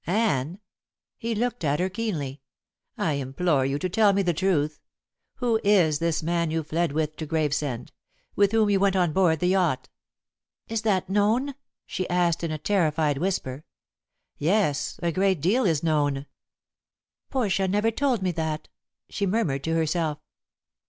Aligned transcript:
"Anne!" 0.07 0.59
he 1.19 1.35
looked 1.35 1.63
at 1.63 1.79
her 1.79 1.87
keenly 1.87 2.41
"I 2.97 3.11
implore 3.13 3.67
you 3.67 3.77
to 3.77 3.87
tell 3.87 4.13
me 4.13 4.23
the 4.23 4.33
truth. 4.33 4.79
Who 5.35 5.59
is 5.63 5.99
this 5.99 6.23
man 6.23 6.49
you 6.49 6.63
fled 6.63 6.91
with 6.91 7.15
to 7.17 7.27
Gravesend 7.27 7.91
with 8.35 8.51
whom 8.51 8.71
you 8.71 8.79
went 8.79 8.95
on 8.95 9.13
board 9.13 9.39
the 9.41 9.49
yacht?" 9.49 9.89
"Is 10.67 10.81
that 10.81 11.07
known?" 11.07 11.53
she 11.85 12.09
asked 12.09 12.43
in 12.43 12.49
a 12.49 12.57
terrified 12.57 13.19
whisper. 13.19 13.63
"Yes. 14.39 14.99
A 15.03 15.11
great 15.11 15.39
deal 15.39 15.65
is 15.65 15.83
known." 15.83 16.25
"Portia 17.29 17.67
never 17.67 17.91
told 17.91 18.23
me 18.23 18.31
that," 18.31 18.69
she 19.07 19.27
murmured 19.27 19.63
to 19.65 19.75
herself. 19.75 20.17